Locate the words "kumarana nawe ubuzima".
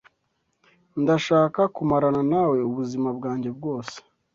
1.75-3.09